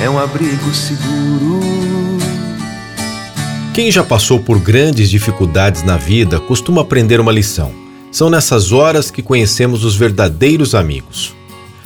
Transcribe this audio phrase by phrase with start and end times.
[0.00, 1.60] é um abrigo seguro.
[3.74, 7.72] Quem já passou por grandes dificuldades na vida costuma aprender uma lição.
[8.10, 11.34] São nessas horas que conhecemos os verdadeiros amigos.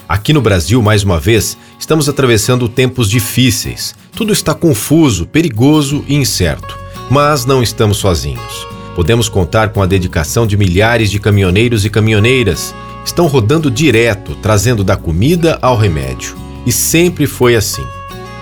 [0.09, 3.95] Aqui no Brasil, mais uma vez, estamos atravessando tempos difíceis.
[4.15, 6.79] Tudo está confuso, perigoso e incerto.
[7.11, 8.67] Mas não estamos sozinhos.
[8.95, 12.75] Podemos contar com a dedicação de milhares de caminhoneiros e caminhoneiras.
[13.05, 16.37] Estão rodando direto, trazendo da comida ao remédio.
[16.67, 17.85] E sempre foi assim.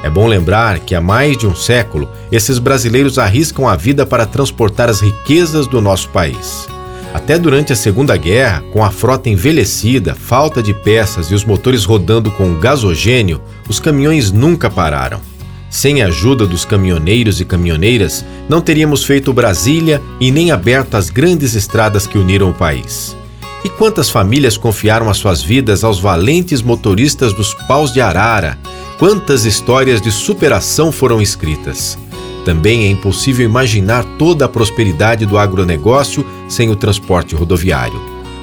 [0.02, 4.24] É bom lembrar que há mais de um século, esses brasileiros arriscam a vida para
[4.24, 6.66] transportar as riquezas do nosso país.
[7.12, 11.84] Até durante a Segunda Guerra, com a frota envelhecida, falta de peças e os motores
[11.84, 15.20] rodando com gasogênio, os caminhões nunca pararam.
[15.68, 21.10] Sem a ajuda dos caminhoneiros e caminhoneiras, não teríamos feito Brasília e nem aberto as
[21.10, 23.16] grandes estradas que uniram o país.
[23.64, 28.58] E quantas famílias confiaram as suas vidas aos valentes motoristas dos paus de arara?
[29.00, 31.98] Quantas histórias de superação foram escritas?
[32.44, 37.98] Também é impossível imaginar toda a prosperidade do agronegócio sem o transporte rodoviário.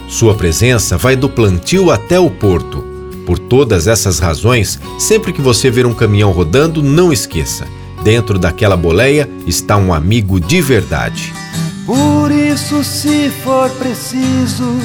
[0.10, 2.84] Sua presença vai do plantio até o porto
[3.24, 7.68] por todas essas razões, sempre que você ver um caminhão rodando, não esqueça:
[8.04, 11.32] dentro daquela boleia está um amigo de verdade.
[11.86, 14.76] Por isso, se for preciso,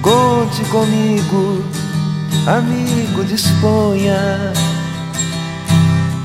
[0.00, 1.62] conte comigo,
[2.46, 4.54] amigo, disponha.